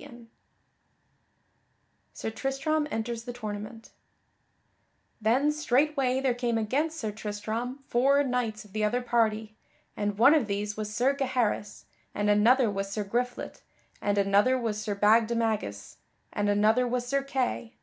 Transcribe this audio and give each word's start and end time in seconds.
[Sidenote: 0.00 0.26
Sir 2.14 2.30
Tristram 2.30 2.88
enters 2.90 3.24
the 3.24 3.34
tournament] 3.34 3.90
Then 5.20 5.52
straightway 5.52 6.20
there 6.20 6.32
came 6.32 6.56
against 6.56 6.96
Sir 6.98 7.12
Tristram 7.12 7.80
four 7.86 8.24
knights 8.24 8.64
of 8.64 8.72
the 8.72 8.82
other 8.82 9.02
party, 9.02 9.56
and 9.98 10.16
one 10.16 10.32
of 10.34 10.46
these 10.46 10.74
was 10.74 10.90
Sir 10.94 11.12
Gaheris, 11.14 11.84
and 12.14 12.30
another 12.30 12.70
was 12.70 12.90
Sir 12.90 13.04
Griflet 13.04 13.60
and 14.00 14.16
another 14.16 14.56
was 14.58 14.80
Sir 14.80 14.94
Bagdemagus 14.94 15.98
and 16.32 16.48
another 16.48 16.88
was 16.88 17.06
Sir 17.06 17.22
Kay. 17.22 17.74